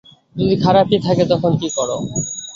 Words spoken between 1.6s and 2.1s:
কি করো?